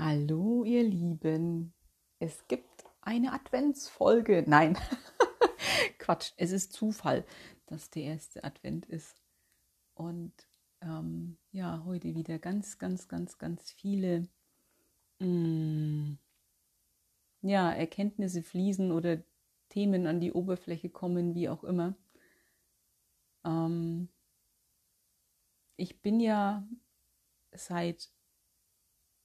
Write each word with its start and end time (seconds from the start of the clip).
Hallo, 0.00 0.62
ihr 0.62 0.84
Lieben. 0.84 1.74
Es 2.20 2.46
gibt 2.46 2.84
eine 3.00 3.32
Adventsfolge. 3.32 4.44
Nein, 4.46 4.78
Quatsch. 5.98 6.34
Es 6.36 6.52
ist 6.52 6.72
Zufall, 6.72 7.24
dass 7.66 7.90
der 7.90 8.04
erste 8.04 8.44
Advent 8.44 8.86
ist. 8.86 9.20
Und 9.94 10.32
ähm, 10.82 11.36
ja, 11.50 11.82
heute 11.84 12.14
wieder 12.14 12.38
ganz, 12.38 12.78
ganz, 12.78 13.08
ganz, 13.08 13.38
ganz 13.38 13.72
viele 13.72 14.28
mh, 15.18 15.26
mm, 15.26 16.18
ja, 17.42 17.72
Erkenntnisse 17.72 18.44
fließen 18.44 18.92
oder 18.92 19.20
Themen 19.68 20.06
an 20.06 20.20
die 20.20 20.32
Oberfläche 20.32 20.90
kommen, 20.90 21.34
wie 21.34 21.48
auch 21.48 21.64
immer. 21.64 21.96
Ähm, 23.44 24.08
ich 25.76 26.00
bin 26.00 26.20
ja 26.20 26.64
seit 27.50 28.12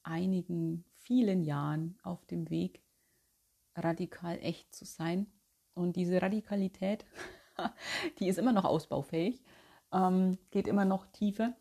einigen, 0.03 0.85
vielen 0.95 1.43
Jahren 1.43 1.97
auf 2.03 2.25
dem 2.25 2.49
Weg, 2.49 2.81
radikal 3.75 4.39
echt 4.39 4.73
zu 4.73 4.85
sein. 4.85 5.27
Und 5.73 5.95
diese 5.95 6.21
Radikalität, 6.21 7.05
die 8.19 8.27
ist 8.27 8.37
immer 8.37 8.53
noch 8.53 8.65
ausbaufähig, 8.65 9.43
ähm, 9.91 10.37
geht 10.51 10.67
immer 10.67 10.85
noch 10.85 11.05
tiefer. 11.07 11.55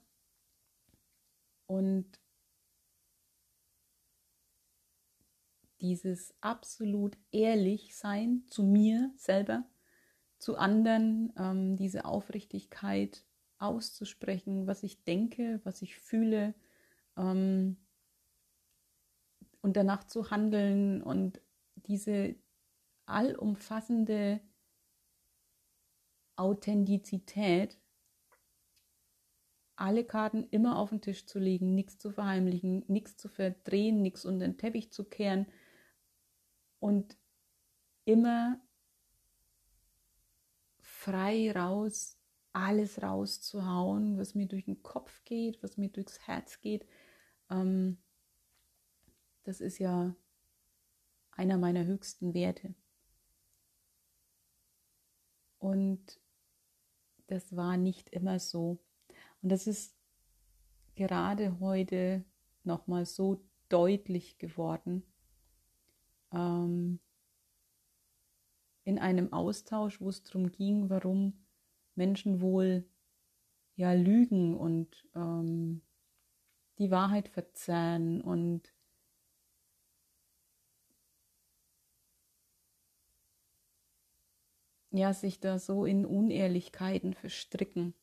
Und 1.67 2.21
dieses 5.81 6.35
absolut 6.41 7.17
ehrlich 7.33 7.97
sein 7.97 8.45
zu 8.49 8.63
mir 8.63 9.11
selber, 9.17 9.65
zu 10.39 10.57
anderen, 10.57 11.33
ähm, 11.37 11.77
diese 11.77 12.05
Aufrichtigkeit 12.05 13.25
auszusprechen, 13.59 14.67
was 14.67 14.83
ich 14.83 15.05
denke, 15.05 15.61
was 15.65 15.83
ich 15.83 15.97
fühle, 15.97 16.55
ähm, 17.17 17.77
und 19.63 19.77
danach 19.77 20.05
zu 20.05 20.31
handeln 20.31 21.03
und 21.03 21.41
diese 21.77 22.35
allumfassende 23.07 24.41
Authentizität, 26.37 27.79
alle 29.77 30.05
Karten 30.05 30.47
immer 30.51 30.79
auf 30.79 30.91
den 30.91 31.01
Tisch 31.01 31.27
zu 31.27 31.39
legen, 31.39 31.75
nichts 31.75 31.99
zu 31.99 32.11
verheimlichen, 32.11 32.85
nichts 32.89 33.17
zu 33.17 33.29
verdrehen, 33.29 34.03
nichts 34.03 34.25
unter 34.25 34.47
den 34.47 34.59
Teppich 34.59 34.93
zu 34.93 35.05
kehren 35.05 35.47
und 36.79 37.17
immer 38.05 38.61
frei 40.81 41.51
raus, 41.53 42.19
alles 42.53 43.03
rauszuhauen, 43.03 44.19
was 44.19 44.35
mir 44.35 44.47
durch 44.47 44.67
den 44.67 44.83
Kopf 44.83 45.25
geht, 45.25 45.63
was 45.63 45.79
mir 45.79 45.89
durchs 45.89 46.21
Herz 46.27 46.61
geht. 46.61 46.87
Ähm, 47.51 48.02
das 49.45 49.61
ist 49.61 49.79
ja 49.79 50.15
einer 51.33 51.59
meiner 51.59 51.85
höchsten 51.85 52.35
Werte. 52.35 52.75
Und 55.59 56.21
das 57.27 57.57
war 57.57 57.77
nicht 57.77 58.11
immer 58.11 58.39
so. 58.39 58.79
Und 59.41 59.51
das 59.51 59.67
ist 59.67 59.97
gerade 60.95 61.59
heute 61.61 62.25
nochmal 62.65 63.07
so 63.07 63.45
deutlich 63.69 64.39
geworden. 64.39 65.03
Ähm, 66.33 67.01
in 68.85 68.99
einem 68.99 69.33
Austausch, 69.33 70.01
wo 70.01 70.09
es 70.09 70.23
darum 70.25 70.51
ging, 70.51 70.91
warum 70.91 71.45
Menschen 71.95 72.41
wohl 72.41 72.85
ja 73.77 73.93
lügen 73.93 74.57
und 74.57 75.09
ähm, 75.15 75.83
die 76.79 76.91
Wahrheit 76.91 77.29
verzerren 77.29 78.21
und 78.21 78.73
ja, 84.93 85.13
sich 85.13 85.41
da 85.41 85.59
so 85.59 85.85
in 85.85 86.05
Unehrlichkeiten 86.07 87.15
verstricken. 87.15 87.95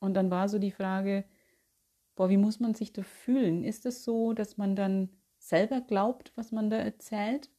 Und 0.00 0.14
dann 0.14 0.30
war 0.30 0.48
so 0.48 0.58
die 0.58 0.72
Frage, 0.72 1.24
boah, 2.16 2.28
wie 2.28 2.36
muss 2.36 2.60
man 2.60 2.74
sich 2.74 2.92
da 2.92 3.02
fühlen? 3.02 3.62
Ist 3.62 3.86
es 3.86 4.04
so, 4.04 4.32
dass 4.32 4.56
man 4.56 4.74
dann 4.74 5.10
selber 5.38 5.80
glaubt, 5.80 6.32
was 6.36 6.52
man 6.52 6.70
da 6.70 6.76
erzählt? 6.76 7.50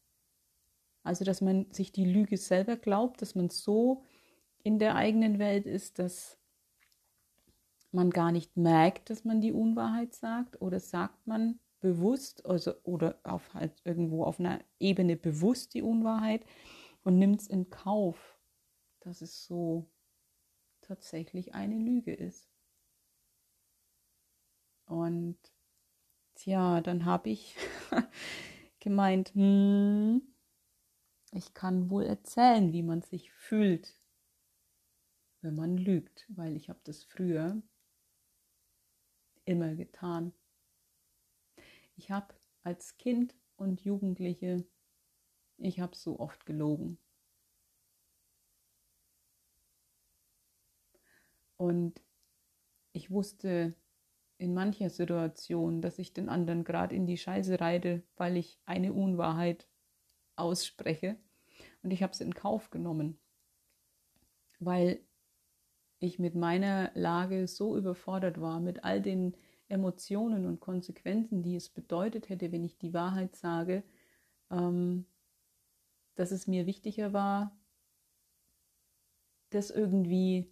Also, 1.03 1.25
dass 1.25 1.41
man 1.41 1.71
sich 1.71 1.91
die 1.91 2.05
Lüge 2.05 2.37
selber 2.37 2.75
glaubt, 2.77 3.21
dass 3.21 3.35
man 3.35 3.49
so 3.49 4.03
in 4.63 4.79
der 4.79 4.95
eigenen 4.95 5.37
Welt 5.37 5.65
ist, 5.65 5.99
dass 5.99 6.37
man 7.91 8.09
gar 8.09 8.31
nicht 8.31 8.57
merkt, 8.57 9.09
dass 9.09 9.23
man 9.23 9.41
die 9.41 9.51
Unwahrheit 9.51 10.13
sagt? 10.13 10.61
Oder 10.61 10.79
sagt 10.79 11.27
man 11.27 11.59
bewusst, 11.79 12.45
also, 12.45 12.73
oder 12.83 13.19
auf 13.23 13.53
halt 13.53 13.73
irgendwo 13.83 14.23
auf 14.23 14.39
einer 14.39 14.59
Ebene 14.79 15.15
bewusst 15.15 15.73
die 15.73 15.81
Unwahrheit? 15.81 16.45
Und 17.03 17.19
nimmt 17.19 17.41
es 17.41 17.47
in 17.47 17.69
Kauf, 17.69 18.39
dass 19.01 19.21
es 19.21 19.45
so 19.45 19.89
tatsächlich 20.81 21.53
eine 21.53 21.77
Lüge 21.77 22.13
ist. 22.13 22.49
Und 24.85 25.37
tja, 26.35 26.81
dann 26.81 27.05
habe 27.05 27.29
ich 27.29 27.55
gemeint, 28.79 29.33
hm, 29.33 30.21
ich 31.31 31.53
kann 31.53 31.89
wohl 31.89 32.03
erzählen, 32.03 32.71
wie 32.73 32.83
man 32.83 33.01
sich 33.01 33.31
fühlt, 33.31 33.97
wenn 35.41 35.55
man 35.55 35.77
lügt, 35.77 36.25
weil 36.29 36.55
ich 36.55 36.69
habe 36.69 36.79
das 36.83 37.03
früher 37.03 37.61
immer 39.45 39.75
getan. 39.75 40.33
Ich 41.95 42.11
habe 42.11 42.33
als 42.63 42.97
Kind 42.97 43.35
und 43.55 43.81
Jugendliche 43.81 44.65
ich 45.65 45.79
habe 45.79 45.95
so 45.95 46.19
oft 46.19 46.45
gelogen. 46.45 46.97
Und 51.57 52.01
ich 52.91 53.09
wusste 53.09 53.73
in 54.37 54.53
mancher 54.53 54.89
Situation, 54.89 55.81
dass 55.81 55.99
ich 55.99 56.13
den 56.13 56.29
anderen 56.29 56.63
gerade 56.63 56.95
in 56.95 57.05
die 57.05 57.17
Scheiße 57.17 57.59
reite, 57.61 58.03
weil 58.17 58.37
ich 58.37 58.59
eine 58.65 58.93
Unwahrheit 58.93 59.67
ausspreche. 60.35 61.17
Und 61.81 61.91
ich 61.91 62.03
habe 62.03 62.13
es 62.13 62.21
in 62.21 62.33
Kauf 62.33 62.69
genommen, 62.69 63.19
weil 64.59 64.99
ich 65.99 66.19
mit 66.19 66.35
meiner 66.35 66.91
Lage 66.95 67.47
so 67.47 67.77
überfordert 67.77 68.41
war, 68.41 68.59
mit 68.59 68.83
all 68.83 69.01
den 69.01 69.37
Emotionen 69.69 70.45
und 70.45 70.59
Konsequenzen, 70.59 71.41
die 71.43 71.55
es 71.55 71.69
bedeutet 71.69 72.29
hätte, 72.29 72.51
wenn 72.51 72.65
ich 72.65 72.77
die 72.77 72.93
Wahrheit 72.93 73.35
sage, 73.35 73.83
ähm, 74.51 75.05
dass 76.15 76.31
es 76.31 76.47
mir 76.47 76.65
wichtiger 76.65 77.13
war, 77.13 77.57
das 79.49 79.69
irgendwie 79.69 80.51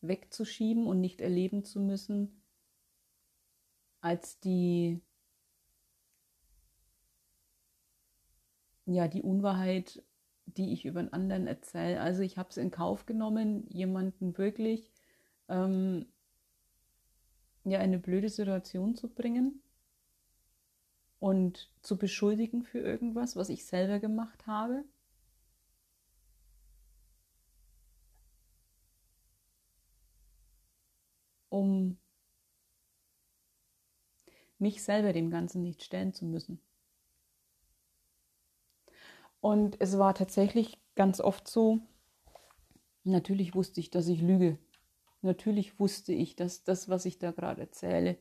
wegzuschieben 0.00 0.86
und 0.86 1.00
nicht 1.00 1.20
erleben 1.20 1.64
zu 1.64 1.80
müssen, 1.80 2.42
als 4.00 4.40
die 4.40 5.00
ja 8.86 9.08
die 9.08 9.22
Unwahrheit, 9.22 10.02
die 10.46 10.72
ich 10.72 10.84
über 10.84 11.00
einen 11.00 11.12
anderen 11.12 11.46
erzähle. 11.46 12.00
Also 12.00 12.22
ich 12.22 12.36
habe 12.36 12.50
es 12.50 12.56
in 12.56 12.70
Kauf 12.70 13.06
genommen, 13.06 13.66
jemanden 13.68 14.36
wirklich 14.36 14.92
ähm, 15.48 16.06
ja 17.64 17.78
eine 17.78 17.98
blöde 17.98 18.28
Situation 18.28 18.96
zu 18.96 19.08
bringen 19.08 19.62
und 21.20 21.70
zu 21.82 21.96
beschuldigen 21.96 22.64
für 22.64 22.80
irgendwas, 22.80 23.36
was 23.36 23.48
ich 23.48 23.64
selber 23.64 24.00
gemacht 24.00 24.46
habe. 24.46 24.84
Um 31.52 31.98
mich 34.58 34.82
selber 34.82 35.12
dem 35.12 35.30
Ganzen 35.30 35.62
nicht 35.62 35.82
stellen 35.82 36.14
zu 36.14 36.24
müssen. 36.24 36.60
Und 39.40 39.78
es 39.80 39.98
war 39.98 40.14
tatsächlich 40.14 40.80
ganz 40.94 41.20
oft 41.20 41.46
so, 41.46 41.80
natürlich 43.04 43.54
wusste 43.54 43.80
ich, 43.80 43.90
dass 43.90 44.08
ich 44.08 44.22
lüge. 44.22 44.58
Natürlich 45.20 45.78
wusste 45.78 46.12
ich, 46.12 46.36
dass 46.36 46.64
das, 46.64 46.88
was 46.88 47.04
ich 47.04 47.18
da 47.18 47.32
gerade 47.32 47.60
erzähle, 47.60 48.18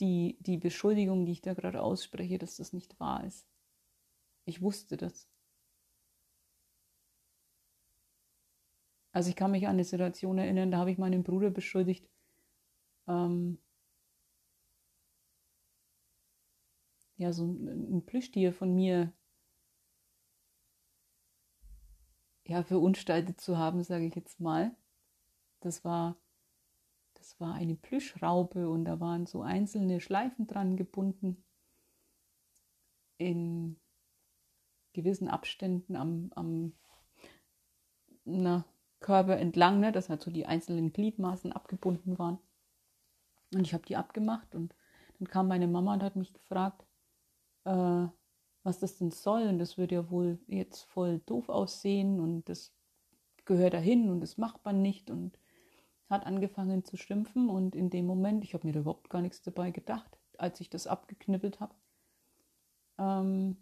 die, 0.00 0.36
die 0.40 0.56
Beschuldigung, 0.58 1.26
die 1.26 1.32
ich 1.32 1.42
da 1.42 1.54
gerade 1.54 1.80
ausspreche, 1.80 2.38
dass 2.38 2.56
das 2.56 2.72
nicht 2.72 2.98
wahr 2.98 3.24
ist. 3.24 3.46
Ich 4.46 4.62
wusste 4.62 4.96
das. 4.96 5.28
Also 9.12 9.30
ich 9.30 9.36
kann 9.36 9.52
mich 9.52 9.66
an 9.66 9.74
eine 9.74 9.84
Situation 9.84 10.38
erinnern, 10.38 10.70
da 10.70 10.78
habe 10.78 10.90
ich 10.90 10.98
meinen 10.98 11.22
Bruder 11.22 11.50
beschuldigt, 11.50 12.06
ähm, 13.08 13.58
ja, 17.16 17.32
so 17.32 17.44
ein, 17.46 17.96
ein 17.96 18.06
Plüschtier 18.06 18.52
von 18.52 18.74
mir 18.74 19.12
ja, 22.46 22.62
verunstaltet 22.62 23.40
zu 23.40 23.58
haben, 23.58 23.82
sage 23.82 24.06
ich 24.06 24.14
jetzt 24.14 24.40
mal. 24.40 24.74
Das 25.60 25.84
war, 25.84 26.16
das 27.14 27.40
war 27.40 27.54
eine 27.54 27.74
Plüschraupe 27.74 28.68
und 28.68 28.84
da 28.84 29.00
waren 29.00 29.26
so 29.26 29.42
einzelne 29.42 30.00
Schleifen 30.00 30.46
dran 30.46 30.76
gebunden 30.76 31.42
in 33.18 33.80
gewissen 34.92 35.28
Abständen 35.28 35.96
am, 35.96 36.30
am 36.34 36.72
na, 38.24 38.64
Körper 39.00 39.38
entlang, 39.38 39.80
ne, 39.80 39.92
dass 39.92 40.08
halt 40.08 40.22
so 40.22 40.30
die 40.30 40.46
einzelnen 40.46 40.92
Gliedmaßen 40.92 41.52
abgebunden 41.52 42.18
waren. 42.18 42.38
Und 43.56 43.66
ich 43.66 43.72
habe 43.72 43.86
die 43.86 43.96
abgemacht 43.96 44.54
und 44.54 44.74
dann 45.18 45.28
kam 45.28 45.48
meine 45.48 45.66
Mama 45.66 45.94
und 45.94 46.02
hat 46.02 46.14
mich 46.14 46.34
gefragt, 46.34 46.84
äh, 47.64 48.06
was 48.62 48.78
das 48.80 48.98
denn 48.98 49.10
soll. 49.10 49.48
Und 49.48 49.58
das 49.58 49.78
würde 49.78 49.94
ja 49.94 50.10
wohl 50.10 50.38
jetzt 50.46 50.82
voll 50.82 51.20
doof 51.24 51.48
aussehen 51.48 52.20
und 52.20 52.48
das 52.50 52.74
gehört 53.46 53.72
dahin 53.72 54.10
und 54.10 54.20
das 54.20 54.36
macht 54.36 54.64
man 54.64 54.82
nicht 54.82 55.10
und 55.10 55.38
hat 56.10 56.26
angefangen 56.26 56.84
zu 56.84 56.98
schimpfen. 56.98 57.48
Und 57.48 57.74
in 57.74 57.88
dem 57.88 58.06
Moment, 58.06 58.44
ich 58.44 58.52
habe 58.52 58.66
mir 58.66 58.74
da 58.74 58.80
überhaupt 58.80 59.08
gar 59.08 59.22
nichts 59.22 59.40
dabei 59.40 59.70
gedacht, 59.70 60.18
als 60.36 60.60
ich 60.60 60.68
das 60.68 60.86
abgeknippelt 60.86 61.58
habe, 61.58 61.74
ähm, 62.98 63.56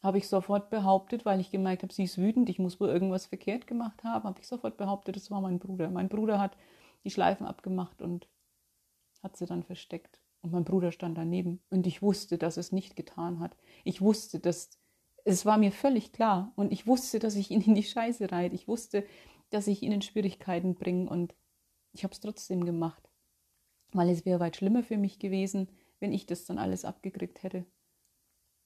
habe 0.00 0.18
ich 0.18 0.28
sofort 0.28 0.70
behauptet, 0.70 1.24
weil 1.24 1.40
ich 1.40 1.50
gemerkt 1.50 1.82
habe, 1.82 1.92
sie 1.92 2.04
ist 2.04 2.18
wütend, 2.18 2.48
ich 2.48 2.58
muss 2.60 2.80
wohl 2.80 2.88
irgendwas 2.88 3.26
verkehrt 3.26 3.66
gemacht 3.66 4.04
haben, 4.04 4.24
habe 4.24 4.40
ich 4.40 4.46
sofort 4.46 4.76
behauptet, 4.76 5.16
das 5.16 5.30
war 5.30 5.40
mein 5.40 5.58
Bruder. 5.58 5.90
Mein 5.90 6.08
Bruder 6.08 6.38
hat 6.38 6.56
die 7.04 7.10
Schleifen 7.10 7.46
abgemacht 7.46 8.02
und 8.02 8.28
hat 9.22 9.36
sie 9.36 9.46
dann 9.46 9.62
versteckt. 9.62 10.20
Und 10.42 10.52
mein 10.52 10.64
Bruder 10.64 10.90
stand 10.90 11.16
daneben. 11.16 11.62
Und 11.70 11.86
ich 11.86 12.02
wusste, 12.02 12.36
dass 12.36 12.56
es 12.56 12.72
nicht 12.72 12.96
getan 12.96 13.38
hat. 13.38 13.56
Ich 13.84 14.00
wusste, 14.00 14.40
dass 14.40 14.70
es 15.24 15.46
war 15.46 15.56
mir 15.56 15.70
völlig 15.70 16.12
klar. 16.12 16.52
Und 16.56 16.72
ich 16.72 16.86
wusste, 16.86 17.20
dass 17.20 17.36
ich 17.36 17.50
ihn 17.50 17.60
in 17.60 17.74
die 17.74 17.84
Scheiße 17.84 18.32
reite. 18.32 18.54
Ich 18.54 18.66
wusste, 18.66 19.06
dass 19.50 19.68
ich 19.68 19.82
ihn 19.82 19.92
in 19.92 20.02
Schwierigkeiten 20.02 20.74
bringe. 20.74 21.08
Und 21.08 21.34
ich 21.92 22.02
habe 22.02 22.12
es 22.12 22.20
trotzdem 22.20 22.64
gemacht. 22.64 23.08
Weil 23.92 24.08
es 24.08 24.24
wäre 24.24 24.40
weit 24.40 24.56
schlimmer 24.56 24.82
für 24.82 24.96
mich 24.96 25.18
gewesen, 25.18 25.68
wenn 26.00 26.12
ich 26.12 26.26
das 26.26 26.44
dann 26.44 26.58
alles 26.58 26.84
abgekriegt 26.84 27.42
hätte. 27.42 27.64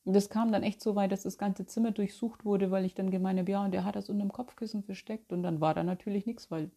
Und 0.05 0.15
das 0.15 0.31
kam 0.31 0.53
dann 0.53 0.63
echt 0.63 0.81
so 0.81 0.95
weit, 0.95 1.11
dass 1.11 1.25
das 1.25 1.37
ganze 1.37 1.67
Zimmer 1.67 1.91
durchsucht 1.91 2.45
wurde, 2.45 2.71
weil 2.71 2.85
ich 2.85 2.95
dann 2.95 3.11
gemeint 3.11 3.41
habe, 3.41 3.51
ja, 3.51 3.65
und 3.65 3.73
der 3.73 3.85
hat 3.85 3.97
das 3.97 4.09
unter 4.09 4.25
dem 4.25 4.33
Kopfkissen 4.33 4.85
versteckt. 4.85 5.33
Und 5.33 5.43
dann 5.43 5.61
war 5.61 5.75
da 5.75 5.83
natürlich 5.83 6.27
nichts, 6.27 6.51
weil 6.51 6.71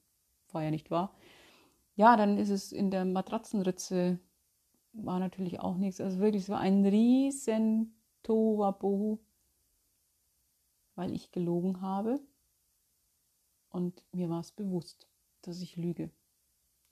war 0.52 0.64
ja 0.64 0.72
nicht 0.72 0.92
wahr. 0.92 1.16
Ja, 2.00 2.16
dann 2.16 2.38
ist 2.38 2.50
es 2.50 2.72
in 2.72 2.92
der 2.92 3.04
Matratzenritze, 3.04 4.20
war 4.94 5.20
natürlich 5.20 5.60
auch 5.60 5.76
nichts. 5.76 6.00
Also 6.00 6.20
wirklich, 6.20 6.44
es 6.44 6.50
war 6.50 6.62
ein 6.62 6.86
riesen 6.86 7.94
Tohuwabohu, 8.24 9.20
weil 10.96 11.12
ich 11.12 11.34
gelogen 11.34 11.82
habe. 11.82 12.22
Und 13.70 14.02
mir 14.14 14.30
war 14.30 14.40
es 14.40 14.54
bewusst, 14.54 15.10
dass 15.42 15.60
ich 15.60 15.76
lüge. 15.76 16.10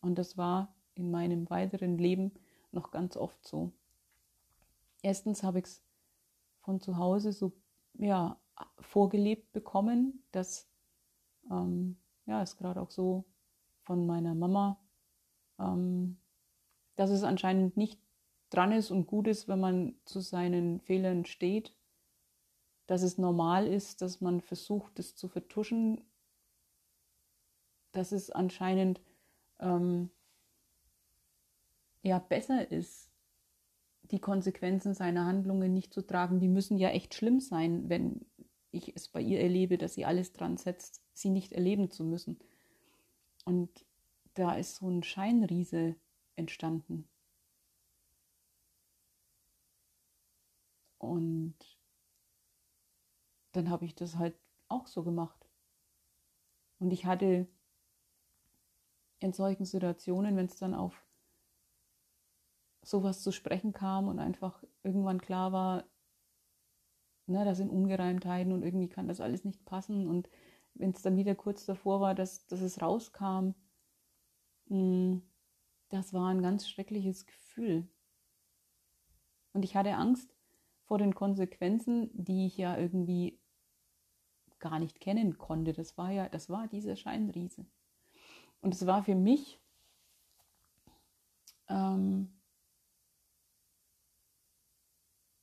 Und 0.01 0.15
das 0.15 0.36
war 0.36 0.75
in 0.94 1.10
meinem 1.10 1.50
weiteren 1.50 1.98
Leben 1.98 2.33
noch 2.74 2.92
ganz 2.92 3.15
oft 3.15 3.48
so. 3.48 3.71
Erstens 5.03 5.42
habe 5.42 5.60
ich 5.60 5.65
es 5.68 5.83
von 6.60 6.81
zu 6.81 6.98
Hause 6.98 7.31
so 7.31 7.53
ja, 7.94 8.38
vorgelebt 8.81 9.53
bekommen, 9.53 10.21
dass 10.33 10.68
ähm, 11.50 11.95
ja, 12.25 12.42
es 12.42 12.57
gerade 12.57 12.81
auch 12.81 12.92
so 12.92 13.24
von 13.83 14.06
meiner 14.06 14.36
Mama, 14.36 14.77
ähm, 15.59 16.18
dass 16.95 17.09
es 17.09 17.24
anscheinend 17.24 17.77
nicht 17.77 18.00
dran 18.50 18.71
ist 18.71 18.92
und 18.92 19.07
gut 19.07 19.27
ist, 19.27 19.48
wenn 19.48 19.59
man 19.59 19.95
zu 20.06 20.19
seinen 20.19 20.80
Fehlern 20.80 21.25
steht, 21.25 21.75
dass 22.88 23.01
es 23.01 23.18
normal 23.18 23.68
ist, 23.68 24.01
dass 24.01 24.21
man 24.21 24.42
versucht, 24.42 24.98
es 25.00 25.15
zu 25.15 25.27
vertuschen, 25.27 26.01
dass 27.92 28.12
es 28.12 28.31
anscheinend 28.31 29.01
ähm, 29.59 30.09
ja 32.03 32.19
besser 32.19 32.71
ist, 32.71 33.10
die 34.03 34.19
Konsequenzen 34.19 34.94
seiner 34.94 35.25
Handlungen 35.25 35.74
nicht 35.74 35.94
zu 35.94 36.01
tragen. 36.01 36.39
Die 36.39 36.48
müssen 36.48 36.77
ja 36.77 36.89
echt 36.89 37.13
schlimm 37.13 37.42
sein, 37.42 37.89
wenn 37.89 38.25
ich 38.71 38.95
es 38.95 39.10
bei 39.10 39.21
ihr 39.21 39.42
erlebe, 39.42 39.77
dass 39.77 39.95
sie 39.95 40.06
alles 40.06 40.31
dran 40.31 40.56
setzt, 40.56 41.01
sie 41.13 41.30
nicht 41.30 41.51
erleben 41.51 41.92
zu 41.92 42.06
müssen. 42.06 42.39
Und 43.44 43.86
da 44.38 44.56
ist 44.56 44.75
so 44.75 44.89
ein 44.89 45.04
Scheinriese 45.04 45.95
entstanden. 46.36 47.10
Und 51.00 51.56
dann 53.54 53.69
habe 53.69 53.86
ich 53.86 53.95
das 53.95 54.16
halt 54.18 54.36
auch 54.68 54.88
so 54.88 55.04
gemacht. 55.04 55.50
Und 56.80 56.92
ich 56.92 57.06
hatte 57.06 57.48
in 59.19 59.34
solchen 59.34 59.66
Situationen, 59.66 60.36
wenn 60.36 60.45
es 60.45 60.57
dann 60.57 60.75
auf 60.75 61.04
sowas 62.84 63.22
zu 63.24 63.31
sprechen 63.31 63.74
kam 63.74 64.07
und 64.07 64.19
einfach 64.19 64.63
irgendwann 64.84 65.19
klar 65.19 65.51
war, 65.51 65.84
ne, 67.25 67.44
da 67.44 67.56
sind 67.56 67.69
Ungereimtheiten 67.69 68.54
und 68.54 68.63
irgendwie 68.63 68.89
kann 68.89 69.07
das 69.07 69.19
alles 69.19 69.44
nicht 69.44 69.66
passen. 69.66 70.07
Und 70.07 70.30
wenn 70.75 70.92
es 70.92 71.01
dann 71.01 71.18
wieder 71.18 71.36
kurz 71.36 71.66
davor 71.66 72.00
war, 72.00 72.16
dass, 72.16 72.45
dass 72.48 72.62
es 72.62 72.81
rauskam, 72.81 73.56
das 74.69 76.14
war 76.14 76.30
ein 76.30 76.42
ganz 76.42 76.68
schreckliches 76.68 77.25
Gefühl. 77.25 77.88
Und 79.54 79.64
ich 79.64 79.75
hatte 79.75 79.96
Angst 79.96 80.36
vor 80.86 80.98
den 80.98 81.16
Konsequenzen, 81.16 82.10
die 82.14 82.48
ich 82.48 82.58
ja 82.58 82.78
irgendwie 82.78 83.40
gar 84.60 84.80
nicht 84.80 85.00
kennen 85.00 85.38
konnte. 85.38 85.74
Das 85.74 85.98
war 85.98 86.12
ja, 86.12 86.30
das 86.30 86.50
war 86.50 86.68
dieser 86.68 86.96
Scheinriese. 86.96 87.66
Und 88.62 88.74
es 88.74 88.86
war 88.86 89.04
für 89.04 89.16
mich 89.16 89.60
ähm, 91.70 92.30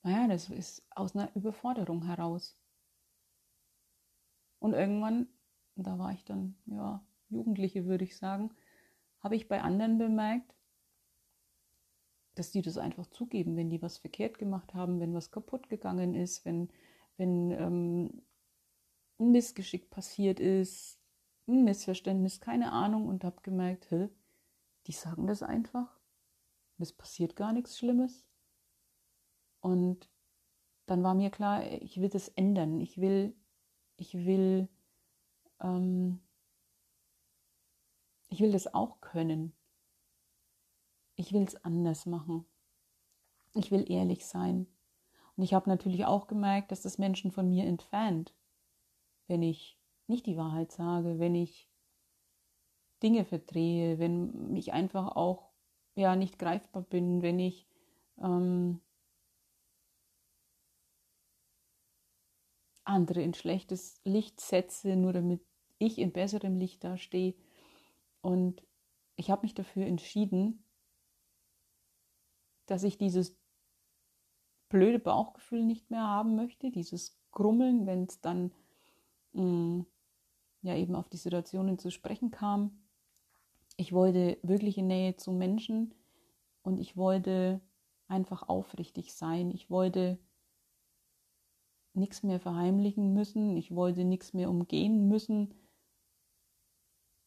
naja, 0.02 0.28
das 0.28 0.50
ist 0.50 0.82
aus 0.90 1.14
einer 1.14 1.34
Überforderung 1.34 2.04
heraus. 2.04 2.56
Und 4.58 4.74
irgendwann, 4.74 5.28
da 5.76 5.98
war 5.98 6.12
ich 6.12 6.24
dann, 6.24 6.56
ja, 6.66 7.04
Jugendliche 7.28 7.86
würde 7.86 8.04
ich 8.04 8.16
sagen, 8.16 8.50
habe 9.24 9.36
ich 9.36 9.48
bei 9.48 9.62
anderen 9.62 9.98
bemerkt, 9.98 10.54
dass 12.34 12.50
die 12.50 12.62
das 12.62 12.78
einfach 12.78 13.06
zugeben, 13.06 13.56
wenn 13.56 13.70
die 13.70 13.80
was 13.80 13.98
verkehrt 13.98 14.38
gemacht 14.38 14.74
haben, 14.74 15.00
wenn 15.00 15.14
was 15.14 15.30
kaputt 15.30 15.68
gegangen 15.68 16.14
ist, 16.14 16.44
wenn, 16.44 16.68
wenn 17.16 17.50
ähm, 17.52 18.22
ein 19.18 19.30
Missgeschick 19.30 19.88
passiert 19.90 20.40
ist, 20.40 21.00
ein 21.46 21.64
Missverständnis, 21.64 22.40
keine 22.40 22.72
Ahnung, 22.72 23.08
und 23.08 23.24
habe 23.24 23.40
gemerkt, 23.42 23.90
hä, 23.90 24.08
die 24.86 24.92
sagen 24.92 25.26
das 25.26 25.42
einfach. 25.42 25.98
Es 26.78 26.92
passiert 26.92 27.36
gar 27.36 27.52
nichts 27.52 27.78
Schlimmes. 27.78 28.26
Und 29.60 30.10
dann 30.86 31.02
war 31.02 31.14
mir 31.14 31.30
klar, 31.30 31.64
ich 31.80 31.98
will 31.98 32.10
das 32.10 32.28
ändern. 32.28 32.80
Ich 32.80 33.00
will, 33.00 33.34
ich 33.96 34.14
will, 34.14 34.68
ähm, 35.60 36.20
ich 38.34 38.40
will 38.40 38.50
das 38.50 38.74
auch 38.74 39.00
können. 39.00 39.52
Ich 41.14 41.32
will 41.32 41.44
es 41.44 41.54
anders 41.64 42.04
machen. 42.04 42.44
Ich 43.54 43.70
will 43.70 43.88
ehrlich 43.88 44.26
sein. 44.26 44.66
Und 45.36 45.44
ich 45.44 45.54
habe 45.54 45.70
natürlich 45.70 46.04
auch 46.04 46.26
gemerkt, 46.26 46.72
dass 46.72 46.82
das 46.82 46.98
Menschen 46.98 47.30
von 47.30 47.48
mir 47.48 47.64
entfernt, 47.64 48.34
wenn 49.28 49.44
ich 49.44 49.78
nicht 50.08 50.26
die 50.26 50.36
Wahrheit 50.36 50.72
sage, 50.72 51.20
wenn 51.20 51.36
ich 51.36 51.70
Dinge 53.04 53.24
verdrehe, 53.24 54.00
wenn 54.00 54.56
ich 54.56 54.72
einfach 54.72 55.14
auch 55.14 55.52
ja 55.94 56.16
nicht 56.16 56.36
greifbar 56.36 56.82
bin, 56.82 57.22
wenn 57.22 57.38
ich 57.38 57.68
ähm, 58.18 58.80
andere 62.82 63.22
in 63.22 63.34
schlechtes 63.34 64.00
Licht 64.02 64.40
setze, 64.40 64.96
nur 64.96 65.12
damit 65.12 65.46
ich 65.78 65.98
in 65.98 66.12
besserem 66.12 66.58
Licht 66.58 66.82
dastehe. 66.82 67.34
Und 68.24 68.62
ich 69.16 69.30
habe 69.30 69.42
mich 69.42 69.52
dafür 69.52 69.84
entschieden, 69.84 70.64
dass 72.64 72.82
ich 72.82 72.96
dieses 72.96 73.36
blöde 74.70 74.98
Bauchgefühl 74.98 75.62
nicht 75.62 75.90
mehr 75.90 76.04
haben 76.04 76.34
möchte, 76.34 76.70
dieses 76.70 77.20
Grummeln, 77.32 77.86
wenn 77.86 78.04
es 78.04 78.22
dann 78.22 78.50
mh, 79.34 79.42
mm, 79.42 79.86
ja 80.62 80.74
eben 80.74 80.94
auf 80.94 81.10
die 81.10 81.18
Situationen 81.18 81.78
zu 81.78 81.90
sprechen 81.90 82.30
kam. 82.30 82.82
Ich 83.76 83.92
wollte 83.92 84.38
wirkliche 84.42 84.82
Nähe 84.82 85.16
zu 85.16 85.30
Menschen 85.30 85.94
und 86.62 86.78
ich 86.78 86.96
wollte 86.96 87.60
einfach 88.08 88.48
aufrichtig 88.48 89.12
sein. 89.12 89.50
Ich 89.50 89.68
wollte 89.68 90.18
nichts 91.92 92.22
mehr 92.22 92.40
verheimlichen 92.40 93.12
müssen, 93.12 93.54
ich 93.58 93.74
wollte 93.74 94.02
nichts 94.04 94.32
mehr 94.32 94.48
umgehen 94.48 95.08
müssen. 95.08 95.52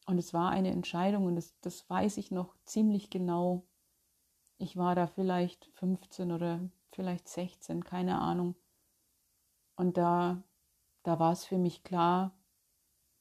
Und 0.08 0.16
es 0.16 0.32
war 0.32 0.48
eine 0.48 0.70
Entscheidung 0.70 1.26
und 1.26 1.36
das, 1.36 1.54
das 1.60 1.88
weiß 1.90 2.16
ich 2.16 2.30
noch 2.30 2.56
ziemlich 2.64 3.10
genau. 3.10 3.66
Ich 4.56 4.78
war 4.78 4.94
da 4.94 5.06
vielleicht 5.06 5.66
15 5.74 6.32
oder 6.32 6.66
vielleicht 6.92 7.28
16, 7.28 7.84
keine 7.84 8.18
Ahnung. 8.18 8.54
Und 9.76 9.98
da, 9.98 10.42
da 11.02 11.18
war 11.18 11.32
es 11.32 11.44
für 11.44 11.58
mich 11.58 11.82
klar, 11.82 12.34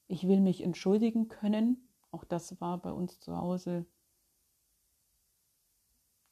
ich 0.08 0.30
will 0.30 0.40
mich 0.40 0.64
entschuldigen 0.64 1.28
können, 1.28 1.90
Auch 2.12 2.24
das 2.24 2.62
war 2.62 2.78
bei 2.78 2.94
uns 2.94 3.20
zu 3.20 3.36
Hause. 3.36 3.86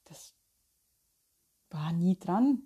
Das 0.04 0.34
war 1.68 1.92
nie 1.92 2.18
dran. 2.18 2.62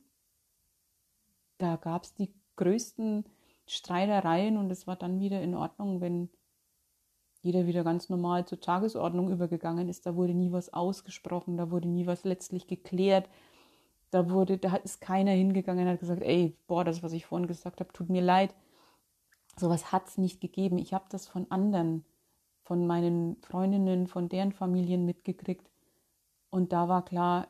Da 1.59 1.75
gab 1.75 2.04
es 2.04 2.14
die 2.14 2.32
größten 2.54 3.25
Streitereien 3.66 4.59
und 4.59 4.70
es 4.70 4.87
war 4.87 4.94
dann 4.94 5.18
wieder 5.18 5.42
in 5.42 5.56
Ordnung, 5.56 6.00
wenn 6.00 6.30
jeder 7.42 7.66
wieder 7.66 7.85
ganz 7.85 8.09
normal 8.09 8.47
zur 8.47 8.61
Tagesordnung 8.61 9.30
übergegangen 9.30 9.88
ist. 9.88 10.06
Da 10.06 10.14
wurde 10.14 10.35
nie 10.35 10.52
was 10.52 10.73
ausgesprochen, 10.73 11.56
da 11.56 11.70
wurde 11.70 11.88
nie 11.88 12.06
was 12.06 12.25
letztlich 12.25 12.66
geklärt. 12.66 13.28
Da 14.11 14.30
wurde, 14.30 14.59
da 14.59 14.76
ist 14.76 15.00
keiner 15.00 15.32
hingegangen 15.32 15.87
und 15.87 15.92
hat 15.92 16.00
gesagt, 16.00 16.23
ey, 16.23 16.56
boah, 16.66 16.85
das, 16.85 17.02
was 17.02 17.12
ich 17.12 17.26
vorhin 17.26 17.47
gesagt 17.47 17.80
habe, 17.80 17.92
tut 17.92 18.11
mir 18.11 18.23
leid. 18.23 18.54
Sowas 19.56 19.92
hat 19.92 20.09
es 20.09 20.18
nicht 20.18 20.40
gegeben. 20.40 20.78
Ich 20.78 20.92
habe 20.92 21.04
das 21.11 21.28
von 21.28 21.50
anderen, 21.50 22.04
von 22.62 22.87
meinen 22.87 23.37
Freundinnen, 23.42 24.06
von 24.06 24.28
deren 24.28 24.52
Familien 24.52 25.04
mitgekriegt. 25.04 25.70
Und 26.50 26.73
da 26.73 26.88
war 26.88 27.04
klar, 27.04 27.49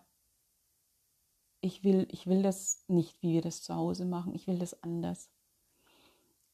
ich 1.62 1.82
will, 1.85 2.06
ich 2.11 2.26
will 2.26 2.42
das 2.42 2.85
nicht, 2.88 3.23
wie 3.23 3.32
wir 3.32 3.42
das 3.42 3.62
zu 3.62 3.75
Hause 3.75 4.04
machen. 4.04 4.35
Ich 4.35 4.47
will 4.47 4.59
das 4.59 4.82
anders. 4.82 5.30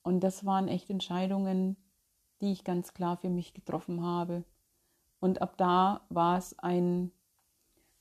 Und 0.02 0.20
das 0.20 0.44
waren 0.44 0.68
echt 0.68 0.88
Entscheidungen, 0.88 1.76
die 2.40 2.52
ich 2.52 2.64
ganz 2.64 2.94
klar 2.94 3.16
für 3.16 3.28
mich 3.28 3.54
getroffen 3.54 4.04
habe. 4.04 4.44
Und 5.20 5.42
ab 5.42 5.56
da 5.56 6.02
war 6.08 6.38
es 6.38 6.58
ein, 6.58 7.10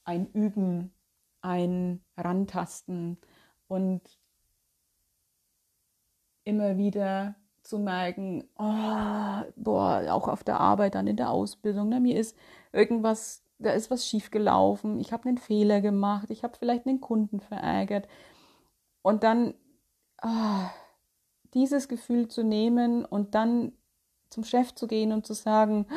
ein 0.04 0.28
Üben, 0.32 0.94
ein 1.42 2.02
Rantasten 2.18 3.18
und 3.68 4.02
immer 6.44 6.78
wieder 6.78 7.36
zu 7.62 7.80
merken, 7.80 8.48
oh, 8.58 9.44
boah, 9.56 10.06
auch 10.10 10.28
auf 10.28 10.44
der 10.44 10.60
Arbeit, 10.60 10.96
dann 10.96 11.08
in 11.08 11.18
der 11.18 11.32
Ausbildung, 11.32 11.90
ne, 11.90 12.00
mir 12.00 12.20
ist 12.20 12.38
irgendwas, 12.72 13.44
da 13.58 13.72
ist 13.72 13.90
was 13.90 14.06
schiefgelaufen, 14.06 15.00
ich 15.00 15.12
habe 15.12 15.28
einen 15.28 15.40
Fehler 15.40 15.82
gemacht, 15.82 16.30
ich 16.30 16.44
habe 16.44 16.58
vielleicht 16.58 16.86
einen 16.86 17.02
Kunden 17.02 17.40
verärgert. 17.40 18.08
Und 19.02 19.24
dann 19.24 19.56
oh, 20.22 20.70
dieses 21.54 21.88
Gefühl 21.88 22.28
zu 22.28 22.44
nehmen 22.44 23.06
und 23.06 23.34
dann 23.36 23.72
zum 24.30 24.44
Chef 24.44 24.74
zu 24.74 24.88
gehen 24.88 25.12
und 25.12 25.26
zu 25.26 25.34
sagen, 25.34 25.88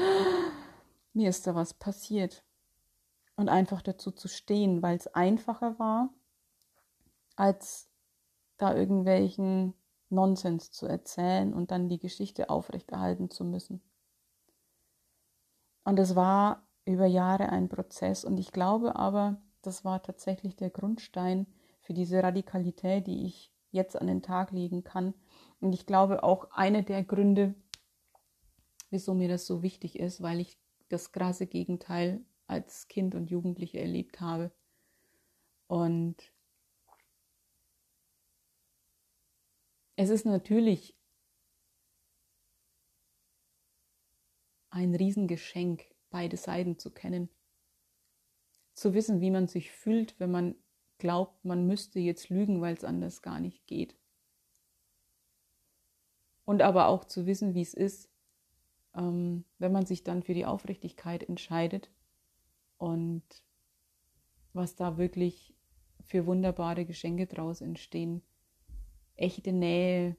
mir 1.12 1.28
ist 1.28 1.47
da 1.47 1.54
was 1.54 1.75
passiert 1.75 2.44
und 3.37 3.49
einfach 3.49 3.82
dazu 3.82 4.11
zu 4.11 4.28
stehen, 4.28 4.82
weil 4.82 4.97
es 4.97 5.06
einfacher 5.08 5.78
war, 5.78 6.11
als 7.37 7.88
da 8.56 8.75
irgendwelchen 8.75 9.75
Nonsens 10.11 10.70
zu 10.70 10.87
erzählen 10.87 11.54
und 11.54 11.70
dann 11.70 11.88
die 11.88 11.99
Geschichte 11.99 12.50
aufrechterhalten 12.50 13.30
zu 13.30 13.44
müssen. 13.44 13.80
Und 15.85 15.99
es 15.99 16.16
war 16.16 16.66
über 16.85 17.06
Jahre 17.06 17.50
ein 17.50 17.68
Prozess 17.68 18.25
und 18.25 18.38
ich 18.38 18.52
glaube 18.52 18.97
aber, 18.97 19.40
das 19.62 19.85
war 19.85 20.02
tatsächlich 20.02 20.56
der 20.56 20.70
Grundstein 20.70 21.47
für 21.80 21.94
diese 21.94 22.23
Radikalität, 22.23 23.06
die 23.06 23.26
ich 23.26 23.52
jetzt 23.70 24.00
an 24.00 24.06
den 24.06 24.23
Tag 24.23 24.50
legen 24.50 24.85
kann. 24.85 25.14
Und 25.61 25.73
ich 25.73 25.87
glaube 25.87 26.23
auch 26.23 26.50
eine 26.52 26.82
der 26.82 27.04
Gründe, 27.04 27.54
wieso 28.90 29.14
mir 29.14 29.28
das 29.28 29.47
so 29.47 29.62
wichtig 29.62 29.99
ist, 29.99 30.23
weil 30.23 30.40
ich 30.40 30.59
das 30.88 31.12
krasse 31.12 31.47
Gegenteil 31.47 32.25
als 32.47 32.88
Kind 32.88 33.14
und 33.14 33.30
Jugendliche 33.30 33.78
erlebt 33.78 34.21
habe. 34.21 34.50
Und 35.66 36.16
es 39.97 40.09
ist 40.09 40.25
natürlich 40.25 40.97
ein 44.71 44.95
Riesengeschenk, 44.95 45.87
beide 46.11 46.37
Seiten 46.37 46.78
zu 46.78 46.90
kennen. 46.90 47.28
Zu 48.73 48.95
wissen, 48.95 49.21
wie 49.21 49.30
man 49.30 49.49
sich 49.49 49.71
fühlt, 49.71 50.18
wenn 50.21 50.30
man 50.30 50.54
glaubt, 50.99 51.45
man 51.45 51.66
müsste 51.66 52.00
jetzt 52.00 52.28
lügen, 52.28 52.61
weil 52.61 52.75
es 52.75 52.85
anders 52.85 53.23
gar 53.23 53.40
nicht 53.40 53.66
geht. 53.66 53.97
Und 56.45 56.62
aber 56.62 56.87
auch 56.87 57.04
zu 57.04 57.26
wissen, 57.26 57.54
wie 57.54 57.62
es 57.62 57.75
ist, 57.75 58.08
ähm, 58.99 59.45
wenn 59.59 59.73
man 59.73 59.87
sich 59.87 60.05
dann 60.05 60.23
für 60.23 60.35
die 60.35 60.47
Aufrichtigkeit 60.47 61.23
entscheidet 61.23 61.90
und 62.76 63.23
was 64.52 64.76
da 64.76 64.99
wirklich 64.99 65.55
für 66.05 66.26
wunderbare 66.26 66.85
Geschenke 66.85 67.26
draus 67.26 67.61
entstehen. 67.61 68.23
Echte 69.14 69.52
Nähe, 69.52 70.17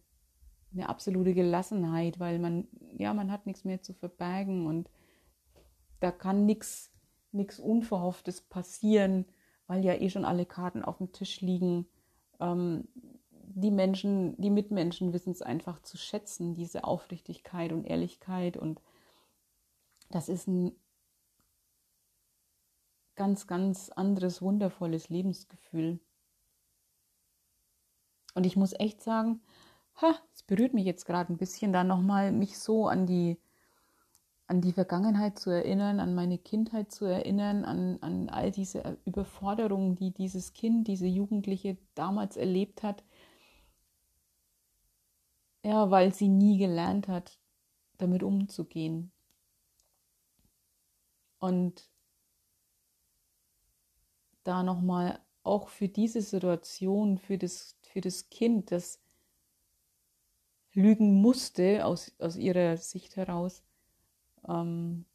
eine 0.73 0.87
absolute 0.87 1.33
Gelassenheit, 1.33 2.19
weil 2.19 2.39
man, 2.39 2.67
ja, 2.97 3.13
man 3.13 3.31
hat 3.31 3.45
nichts 3.45 3.65
mehr 3.65 3.81
zu 3.81 3.93
verbergen 3.93 4.67
und 4.67 4.89
da 5.99 6.11
kann 6.11 6.45
nichts 6.45 6.91
nichts 7.31 7.59
Unverhofftes 7.59 8.41
passieren, 8.41 9.25
weil 9.67 9.85
ja 9.85 9.93
eh 9.93 10.09
schon 10.09 10.25
alle 10.25 10.45
Karten 10.45 10.83
auf 10.83 10.97
dem 10.97 11.11
Tisch 11.11 11.41
liegen. 11.41 11.85
Ähm, 12.39 12.87
die 13.59 13.71
Menschen, 13.71 14.39
die 14.41 14.49
Mitmenschen 14.49 15.13
wissen 15.13 15.31
es 15.31 15.41
einfach 15.41 15.81
zu 15.81 15.97
schätzen, 15.97 16.53
diese 16.53 16.83
Aufrichtigkeit 16.83 17.71
und 17.71 17.85
Ehrlichkeit. 17.85 18.57
Und 18.57 18.81
das 20.09 20.29
ist 20.29 20.47
ein 20.47 20.71
ganz, 23.15 23.47
ganz 23.47 23.89
anderes, 23.89 24.41
wundervolles 24.41 25.09
Lebensgefühl. 25.09 25.99
Und 28.33 28.45
ich 28.45 28.55
muss 28.55 28.73
echt 28.79 29.01
sagen, 29.01 29.41
es 30.33 30.43
berührt 30.43 30.73
mich 30.73 30.85
jetzt 30.85 31.05
gerade 31.05 31.33
ein 31.33 31.37
bisschen, 31.37 31.73
da 31.73 31.83
nochmal 31.83 32.31
mich 32.31 32.57
so 32.57 32.87
an 32.87 33.05
die, 33.05 33.37
an 34.47 34.61
die 34.61 34.71
Vergangenheit 34.71 35.37
zu 35.37 35.49
erinnern, 35.49 35.99
an 35.99 36.15
meine 36.15 36.37
Kindheit 36.37 36.91
zu 36.91 37.05
erinnern, 37.05 37.65
an, 37.65 37.97
an 38.01 38.29
all 38.29 38.51
diese 38.51 38.97
Überforderungen, 39.05 39.95
die 39.95 40.11
dieses 40.11 40.53
Kind, 40.53 40.87
diese 40.87 41.05
Jugendliche 41.05 41.77
damals 41.95 42.37
erlebt 42.37 42.83
hat. 42.83 43.03
Ja, 45.69 45.91
weil 45.91 46.11
sie 46.15 46.29
nie 46.29 46.57
gelernt 46.57 47.07
hat, 47.07 47.37
damit 47.99 48.23
umzugehen. 48.23 49.11
Und 51.37 51.87
da 54.43 54.63
nochmal 54.63 55.19
auch 55.43 55.69
für 55.69 55.87
diese 55.87 56.23
Situation, 56.23 57.19
für 57.19 57.37
das, 57.37 57.77
für 57.83 58.01
das 58.01 58.31
Kind, 58.31 58.71
das 58.71 58.99
lügen 60.73 61.21
musste 61.21 61.85
aus, 61.85 62.13
aus 62.17 62.35
ihrer 62.35 62.75
Sicht 62.77 63.15
heraus, 63.15 63.61
ähm, 64.47 65.05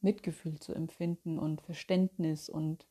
Mitgefühl 0.00 0.60
zu 0.60 0.74
empfinden 0.74 1.40
und 1.40 1.60
Verständnis 1.60 2.48
und 2.48 2.86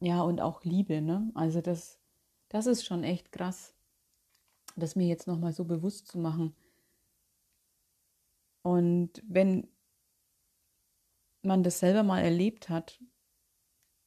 ja, 0.00 0.20
und 0.20 0.42
auch 0.42 0.62
Liebe, 0.64 1.00
ne? 1.00 1.30
Also 1.34 1.62
das, 1.62 2.03
das 2.54 2.66
ist 2.66 2.84
schon 2.84 3.02
echt 3.02 3.32
krass, 3.32 3.74
das 4.76 4.94
mir 4.94 5.08
jetzt 5.08 5.26
nochmal 5.26 5.52
so 5.52 5.64
bewusst 5.64 6.06
zu 6.06 6.18
machen. 6.20 6.54
Und 8.62 9.10
wenn 9.26 9.66
man 11.42 11.64
das 11.64 11.80
selber 11.80 12.04
mal 12.04 12.20
erlebt 12.20 12.68
hat 12.68 13.02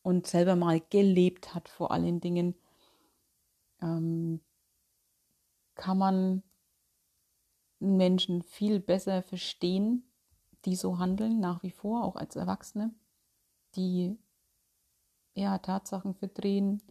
und 0.01 0.27
selber 0.27 0.56
mal 0.56 0.80
gelebt 0.80 1.54
hat 1.54 1.68
vor 1.68 1.92
allen 1.92 2.22
Dingen, 2.22 2.56
ähm, 3.82 4.39
kann 5.75 5.98
man 5.98 6.42
Menschen 7.80 8.44
viel 8.44 8.80
besser 8.80 9.24
verstehen, 9.24 10.10
die 10.63 10.77
so 10.77 11.00
handeln, 11.00 11.42
nach 11.42 11.63
wie 11.63 11.72
vor, 11.72 12.06
auch 12.06 12.16
als 12.16 12.38
Erwachsene, 12.38 12.96
die 13.75 14.18
ja 15.34 15.58
Tatsachen 15.58 16.13
verdrehen, 16.13 16.82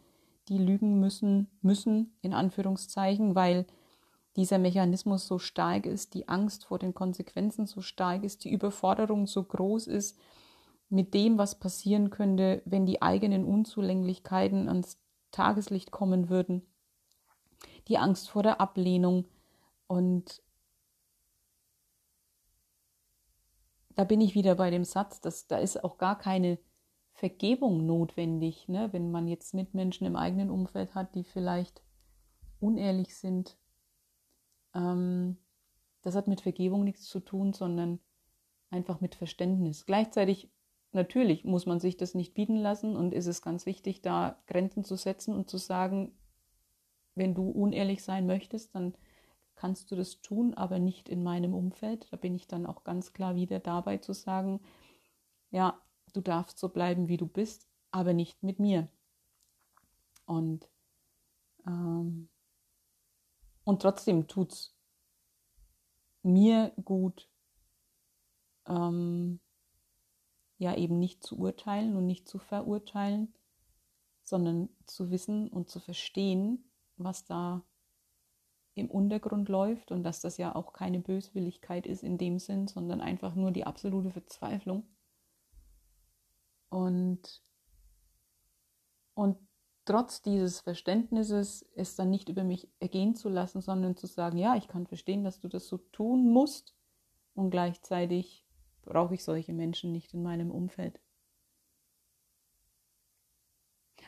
die 0.49 0.59
lügen 0.59 1.01
müssen, 1.01 1.49
müssen, 1.61 2.17
in 2.23 2.33
Anführungszeichen, 2.33 3.35
weil 3.35 3.67
dieser 4.37 4.59
Mechanismus 4.59 5.27
so 5.27 5.39
stark 5.39 5.87
ist, 5.87 6.15
die 6.15 6.29
Angst 6.29 6.67
vor 6.67 6.79
den 6.79 6.95
Konsequenzen 6.95 7.67
so 7.67 7.81
stark 7.81 8.23
ist, 8.23 8.45
die 8.45 8.53
Überforderung 8.53 9.27
so 9.27 9.43
groß 9.43 9.87
ist 9.87 10.19
mit 10.89 11.15
dem, 11.15 11.39
was 11.39 11.59
passieren 11.59 12.11
könnte, 12.11 12.63
wenn 12.65 12.87
die 12.87 13.03
eigenen 13.03 13.45
Unzulänglichkeiten 13.45 14.69
ans 14.69 14.99
Tageslicht 15.33 15.91
kommen 15.91 16.29
würden, 16.29 16.63
die 17.89 17.99
Angst 17.99 18.31
vor 18.31 18.43
der 18.43 18.61
Ablehnung. 18.61 19.25
Und 19.87 20.43
da 23.97 24.05
bin 24.05 24.21
ich 24.21 24.35
wieder 24.35 24.55
bei 24.55 24.71
dem 24.71 24.85
Satz, 24.85 25.21
dass 25.21 25.47
da 25.47 25.59
ist 25.59 25.83
auch 25.83 25.99
gar 25.99 26.19
keine 26.19 26.59
Vergebung 27.17 27.85
notwendig, 27.87 28.69
ne? 28.69 28.93
wenn 28.93 29.11
man 29.11 29.27
jetzt 29.27 29.55
Mitmenschen 29.55 30.07
im 30.07 30.17
eigenen 30.17 30.51
Umfeld 30.51 30.95
hat, 30.95 31.15
die 31.15 31.25
vielleicht 31.25 31.83
unehrlich 32.61 33.17
sind 33.17 33.57
ähm, 34.77 35.39
das 36.03 36.15
hat 36.15 36.29
mit 36.29 36.41
Vergebung 36.41 36.85
nichts 36.85 37.07
zu 37.07 37.21
tun, 37.21 37.53
sondern 37.53 37.99
einfach 38.71 39.01
mit 39.01 39.15
Verständnis. 39.15 39.87
Gleichzeitig, 39.87 40.51
natürlich 40.93 41.45
muss 41.45 41.67
man 41.67 41.81
sich 41.81 41.97
das 41.97 42.15
nicht 42.15 42.35
bieten 42.35 42.57
lassen 42.57 42.95
und 42.95 43.13
ist 43.13 43.27
es 43.27 43.43
ganz 43.43 43.67
wichtig, 43.67 44.03
da 44.03 44.41
Grenzen 44.47 44.85
zu 44.85 44.97
setzen 44.97 45.35
und 45.35 45.51
zu 45.51 45.57
sagen, 45.57 46.17
wenn 47.15 47.35
du 47.35 47.49
unehrlich 47.49 48.05
sein 48.05 48.27
möchtest, 48.27 48.75
dann 48.75 48.95
kannst 49.57 49.91
du 49.91 49.97
das 49.97 50.21
tun, 50.21 50.53
aber 50.53 50.79
nicht 50.79 51.09
in 51.09 51.23
meinem 51.23 51.55
Umfeld. 51.55 52.07
Da 52.13 52.17
bin 52.17 52.35
ich 52.35 52.47
dann 52.47 52.67
auch 52.67 52.85
ganz 52.85 53.15
klar 53.15 53.35
wieder 53.35 53.59
dabei 53.59 53.97
zu 53.97 54.13
sagen, 54.13 54.61
ja, 55.51 55.81
du 56.17 56.21
darfst 56.21 56.59
so 56.59 56.69
bleiben, 56.69 57.09
wie 57.09 57.17
du 57.17 57.27
bist, 57.27 57.69
aber 57.91 58.15
nicht 58.15 58.43
mit 58.43 58.59
mir. 58.59 58.89
Und, 60.25 60.69
ähm, 61.67 62.29
und 63.65 63.83
trotzdem 63.83 64.27
tut 64.27 64.53
es 64.53 64.75
mir 66.23 66.73
gut, 66.85 67.29
ähm, 68.67 69.41
ja 70.59 70.75
eben 70.75 70.99
nicht 70.99 71.23
zu 71.23 71.39
urteilen 71.39 71.97
und 71.97 72.07
nicht 72.07 72.29
zu 72.29 72.39
verurteilen, 72.39 73.35
sondern 74.23 74.69
zu 74.87 75.11
wissen 75.11 75.49
und 75.49 75.69
zu 75.69 75.81
verstehen, 75.81 76.71
was 76.97 77.25
da 77.25 77.63
im 78.75 78.91
Untergrund 78.91 79.49
läuft 79.49 79.91
und 79.91 80.03
dass 80.03 80.21
das 80.21 80.37
ja 80.37 80.55
auch 80.55 80.73
keine 80.73 80.99
Böswilligkeit 80.99 81.87
ist 81.87 82.03
in 82.03 82.19
dem 82.19 82.39
Sinn, 82.39 82.69
sondern 82.69 83.01
einfach 83.01 83.35
nur 83.35 83.51
die 83.51 83.65
absolute 83.65 84.11
Verzweiflung. 84.11 84.85
Und, 86.69 87.43
und 89.15 89.39
trotz 89.85 90.21
dieses 90.23 90.61
Verständnisses 90.61 91.65
es 91.75 91.97
dann 91.97 92.11
nicht 92.11 92.29
über 92.29 92.45
mich 92.45 92.69
ergehen 92.81 93.15
zu 93.15 93.29
lassen, 93.29 93.63
sondern 93.63 93.97
zu 93.97 94.07
sagen, 94.07 94.37
ja, 94.37 94.57
ich 94.57 94.69
kann 94.69 94.87
verstehen, 94.87 95.25
dass 95.25 95.41
du 95.41 95.49
das 95.49 95.69
so 95.69 95.79
tun 95.79 96.31
musst 96.31 96.75
und 97.35 97.51
gleichzeitig 97.51 98.45
brauche 98.83 99.15
ich 99.15 99.25
solche 99.25 99.53
Menschen 99.53 99.93
nicht 99.93 100.13
in 100.15 100.23
meinem 100.23 100.51
Umfeld. 100.51 101.01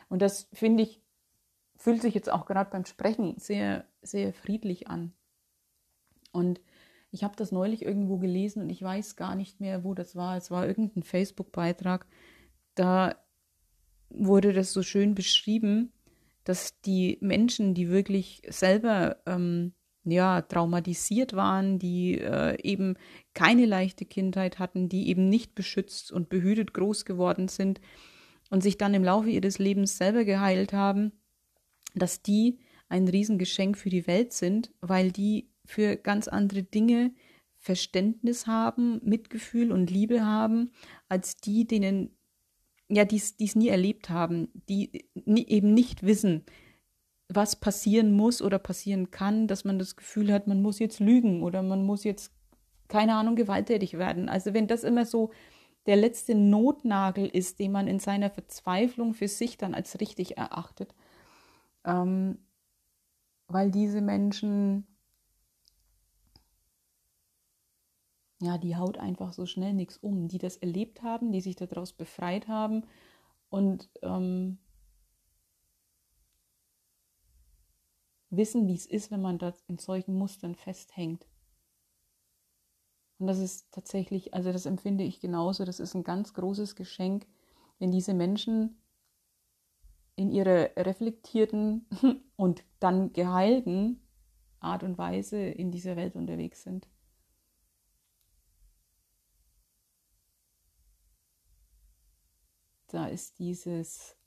Und 0.09 0.21
das 0.21 0.49
finde 0.53 0.83
ich, 0.83 1.01
fühlt 1.77 2.01
sich 2.01 2.13
jetzt 2.15 2.31
auch 2.31 2.45
gerade 2.45 2.69
beim 2.71 2.85
Sprechen 2.85 3.37
sehr, 3.37 3.85
sehr 4.01 4.33
friedlich 4.33 4.87
an. 4.87 5.13
Und 6.31 6.59
ich 7.11 7.23
habe 7.23 7.35
das 7.35 7.51
neulich 7.51 7.83
irgendwo 7.83 8.17
gelesen 8.17 8.63
und 8.63 8.69
ich 8.69 8.81
weiß 8.81 9.15
gar 9.15 9.35
nicht 9.35 9.59
mehr, 9.59 9.83
wo 9.83 9.93
das 9.93 10.15
war. 10.15 10.37
Es 10.37 10.51
war 10.51 10.67
irgendein 10.67 11.03
Facebook-Beitrag. 11.03 12.05
Da 12.79 13.17
wurde 14.09 14.53
das 14.53 14.71
so 14.71 14.83
schön 14.83 15.13
beschrieben, 15.13 15.91
dass 16.45 16.79
die 16.79 17.17
Menschen, 17.19 17.73
die 17.73 17.89
wirklich 17.89 18.41
selber 18.47 19.17
ähm, 19.25 19.73
ja, 20.05 20.41
traumatisiert 20.43 21.33
waren, 21.33 21.77
die 21.77 22.19
äh, 22.19 22.55
eben 22.63 22.95
keine 23.33 23.65
leichte 23.65 24.05
Kindheit 24.05 24.59
hatten, 24.59 24.87
die 24.87 25.09
eben 25.09 25.27
nicht 25.27 25.55
beschützt 25.55 26.13
und 26.13 26.29
behütet 26.29 26.73
groß 26.73 27.03
geworden 27.03 27.49
sind 27.49 27.81
und 28.49 28.63
sich 28.63 28.77
dann 28.77 28.93
im 28.93 29.03
Laufe 29.03 29.29
ihres 29.29 29.59
Lebens 29.59 29.97
selber 29.97 30.23
geheilt 30.23 30.71
haben, 30.71 31.11
dass 31.95 32.21
die 32.21 32.59
ein 32.87 33.09
Riesengeschenk 33.09 33.77
für 33.77 33.89
die 33.89 34.07
Welt 34.07 34.31
sind, 34.31 34.71
weil 34.79 35.11
die 35.11 35.49
für 35.65 35.97
ganz 35.97 36.29
andere 36.29 36.63
Dinge 36.63 37.11
Verständnis 37.57 38.47
haben, 38.47 39.01
Mitgefühl 39.03 39.73
und 39.73 39.91
Liebe 39.91 40.25
haben, 40.25 40.71
als 41.09 41.35
die, 41.35 41.67
denen, 41.67 42.15
ja, 42.89 43.05
die 43.05 43.17
es 43.17 43.55
nie 43.55 43.69
erlebt 43.69 44.09
haben, 44.09 44.49
die 44.67 45.05
nie, 45.13 45.45
eben 45.47 45.73
nicht 45.73 46.03
wissen, 46.03 46.43
was 47.27 47.55
passieren 47.55 48.11
muss 48.11 48.41
oder 48.41 48.57
passieren 48.57 49.11
kann, 49.11 49.47
dass 49.47 49.63
man 49.63 49.77
das 49.77 49.95
Gefühl 49.95 50.33
hat, 50.33 50.47
man 50.47 50.61
muss 50.61 50.79
jetzt 50.79 50.99
lügen 50.99 51.43
oder 51.43 51.61
man 51.61 51.85
muss 51.85 52.03
jetzt, 52.03 52.33
keine 52.87 53.13
Ahnung, 53.13 53.35
gewalttätig 53.35 53.97
werden. 53.97 54.27
Also 54.27 54.53
wenn 54.55 54.67
das 54.67 54.83
immer 54.83 55.05
so 55.05 55.31
der 55.85 55.95
letzte 55.95 56.33
Notnagel 56.33 57.27
ist, 57.27 57.59
den 57.59 57.71
man 57.71 57.87
in 57.87 57.99
seiner 57.99 58.31
Verzweiflung 58.31 59.13
für 59.13 59.27
sich 59.27 59.57
dann 59.57 59.75
als 59.75 59.99
richtig 59.99 60.37
erachtet, 60.37 60.95
ähm, 61.85 62.39
weil 63.47 63.71
diese 63.71 64.01
Menschen, 64.01 64.87
ja, 68.41 68.57
die 68.57 68.75
haut 68.77 68.97
einfach 68.97 69.33
so 69.33 69.45
schnell 69.45 69.73
nichts 69.73 69.97
um, 69.97 70.27
die 70.27 70.37
das 70.37 70.57
erlebt 70.57 71.03
haben, 71.03 71.31
die 71.31 71.41
sich 71.41 71.55
daraus 71.55 71.93
befreit 71.93 72.47
haben 72.47 72.85
und 73.49 73.89
ähm, 74.01 74.59
wissen, 78.29 78.67
wie 78.67 78.75
es 78.75 78.85
ist, 78.85 79.11
wenn 79.11 79.21
man 79.21 79.39
da 79.39 79.53
in 79.67 79.77
solchen 79.77 80.15
Mustern 80.15 80.55
festhängt. 80.55 81.27
Und 83.17 83.27
das 83.27 83.39
ist 83.39 83.71
tatsächlich, 83.71 84.33
also 84.33 84.53
das 84.53 84.65
empfinde 84.65 85.03
ich 85.03 85.19
genauso, 85.19 85.65
das 85.65 85.81
ist 85.81 85.93
ein 85.93 86.03
ganz 86.03 86.33
großes 86.33 86.75
Geschenk, 86.75 87.27
wenn 87.77 87.91
diese 87.91 88.13
Menschen 88.13 88.81
in 90.15 90.31
ihrer 90.31 90.69
reflektierten 90.77 91.85
und 92.37 92.63
dann 92.79 93.11
geheilten 93.11 94.01
Art 94.61 94.83
und 94.83 94.97
Weise 94.97 95.37
in 95.37 95.71
dieser 95.71 95.97
Welt 95.97 96.15
unterwegs 96.15 96.63
sind. 96.63 96.87
Da 102.89 103.07
ist 103.07 103.39
dieses 103.39 104.17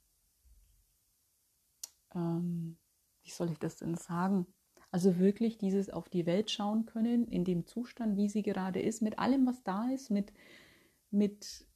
ähm, 2.14 2.78
wie 3.22 3.30
soll 3.30 3.50
ich 3.50 3.58
das 3.58 3.76
denn 3.76 3.94
sagen? 3.94 4.46
Also 4.90 5.18
wirklich 5.18 5.58
dieses 5.58 5.88
auf 5.88 6.08
die 6.08 6.26
Welt 6.26 6.50
schauen 6.50 6.86
können, 6.86 7.26
in 7.26 7.44
dem 7.44 7.66
Zustand, 7.66 8.16
wie 8.16 8.28
sie 8.28 8.42
gerade 8.42 8.80
ist, 8.80 9.00
mit 9.00 9.18
allem, 9.18 9.46
was 9.46 9.62
da 9.62 9.88
ist, 9.90 10.10
mit, 10.10 10.32
mit 11.10 11.66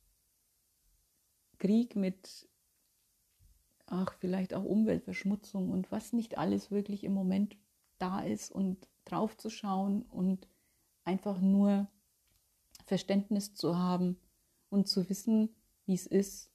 Krieg, 1.59 1.97
mit, 1.97 2.49
ach, 3.87 4.13
vielleicht 4.19 4.53
auch 4.53 4.65
Umweltverschmutzung 4.65 5.71
und 5.71 5.91
was 5.91 6.13
nicht 6.13 6.37
alles 6.37 6.71
wirklich 6.71 7.05
im 7.05 7.15
Moment 7.15 7.57
da 7.99 8.21
ist 8.21 8.53
und 8.53 8.87
drauf 9.07 9.37
zu 9.39 9.49
schauen 9.49 10.03
und 10.03 10.47
einfach 11.05 11.41
nur 11.41 11.89
Verständnis 12.85 13.55
zu 13.55 13.79
haben 13.79 14.21
und 14.69 14.89
zu 14.89 15.09
wissen, 15.09 15.55
wie 15.87 15.95
es 15.95 16.07
ist, 16.07 16.51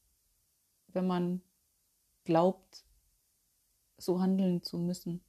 wenn 0.93 1.07
man 1.07 1.41
glaubt, 2.23 2.85
so 3.97 4.19
handeln 4.19 4.63
zu 4.63 4.77
müssen. 4.77 5.21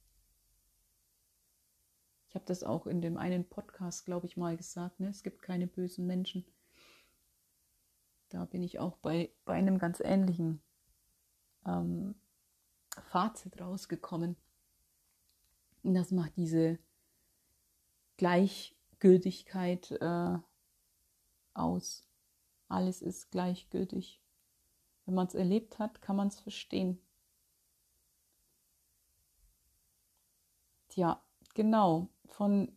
Ich 2.29 2.35
habe 2.35 2.45
das 2.45 2.63
auch 2.63 2.87
in 2.87 3.01
dem 3.01 3.17
einen 3.17 3.47
Podcast, 3.47 4.05
glaube 4.05 4.25
ich, 4.25 4.37
mal 4.37 4.57
gesagt. 4.57 4.99
Ne? 4.99 5.09
Es 5.09 5.21
gibt 5.21 5.43
keine 5.43 5.67
bösen 5.67 6.07
Menschen. 6.07 6.45
Da 8.29 8.45
bin 8.45 8.63
ich 8.63 8.79
auch 8.79 8.97
bei, 8.97 9.31
bei 9.45 9.53
einem 9.53 9.77
ganz 9.77 9.99
ähnlichen 9.99 10.59
ähm, 11.67 12.15
Fazit 13.11 13.61
rausgekommen. 13.61 14.35
Und 15.83 15.93
das 15.93 16.09
macht 16.09 16.35
diese 16.37 16.79
Gleichgültigkeit 18.17 19.91
äh, 19.91 20.37
aus. 21.53 22.07
Alles 22.67 23.03
ist 23.03 23.29
gleichgültig. 23.29 24.22
Wenn 25.05 25.15
man 25.15 25.27
es 25.27 25.35
erlebt 25.35 25.79
hat, 25.79 26.01
kann 26.01 26.15
man 26.15 26.27
es 26.27 26.39
verstehen. 26.39 26.99
ja, 30.95 31.21
genau, 31.53 32.09
von 32.25 32.71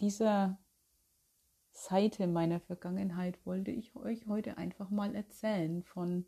dieser 0.00 0.58
Seite 1.72 2.26
meiner 2.26 2.60
Vergangenheit 2.60 3.44
wollte 3.44 3.70
ich 3.70 3.94
euch 3.96 4.26
heute 4.26 4.58
einfach 4.58 4.90
mal 4.90 5.14
erzählen, 5.14 5.82
von 5.82 6.26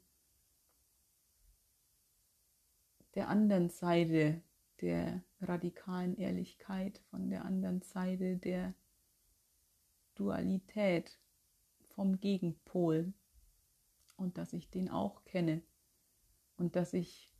der 3.14 3.28
anderen 3.28 3.70
Seite 3.70 4.42
der 4.80 5.22
radikalen 5.40 6.16
Ehrlichkeit, 6.16 6.98
von 7.10 7.30
der 7.30 7.44
anderen 7.44 7.80
Seite 7.82 8.36
der 8.36 8.74
Dualität, 10.14 11.18
vom 11.94 12.20
Gegenpol 12.20 13.14
und 14.16 14.38
dass 14.38 14.52
ich 14.52 14.70
den 14.70 14.90
auch 14.90 15.24
kenne 15.24 15.62
und 16.56 16.76
dass 16.76 16.92
ich 16.92 17.30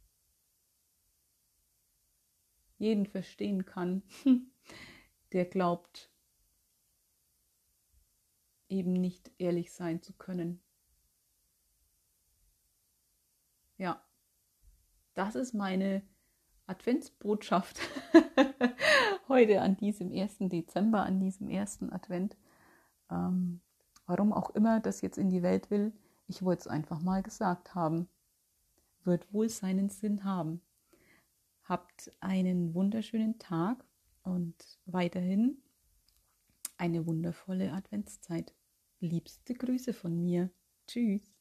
jeden 2.78 3.06
verstehen 3.06 3.64
kann, 3.64 4.02
der 5.32 5.46
glaubt, 5.46 6.10
eben 8.68 8.92
nicht 8.92 9.30
ehrlich 9.38 9.72
sein 9.72 10.02
zu 10.02 10.12
können. 10.12 10.60
Ja, 13.78 14.02
das 15.14 15.34
ist 15.34 15.54
meine 15.54 16.02
Adventsbotschaft 16.66 17.78
heute 19.28 19.60
an 19.60 19.76
diesem 19.76 20.10
1. 20.10 20.38
Dezember, 20.40 21.04
an 21.04 21.20
diesem 21.20 21.48
ersten 21.48 21.92
Advent. 21.92 22.36
Ähm, 23.10 23.60
warum 24.06 24.32
auch 24.32 24.50
immer 24.50 24.80
das 24.80 25.00
jetzt 25.00 25.18
in 25.18 25.30
die 25.30 25.42
Welt 25.42 25.70
will, 25.70 25.92
ich 26.28 26.42
wollte 26.42 26.60
es 26.60 26.66
einfach 26.66 27.00
mal 27.00 27.22
gesagt 27.22 27.74
haben. 27.74 28.08
Wird 29.04 29.32
wohl 29.32 29.48
seinen 29.48 29.88
Sinn 29.88 30.24
haben. 30.24 30.60
Habt 31.64 32.10
einen 32.20 32.74
wunderschönen 32.74 33.38
Tag 33.38 33.84
und 34.22 34.54
weiterhin 34.84 35.62
eine 36.76 37.06
wundervolle 37.06 37.72
Adventszeit. 37.72 38.54
Liebste 39.00 39.54
Grüße 39.54 39.92
von 39.92 40.20
mir. 40.20 40.50
Tschüss. 40.86 41.35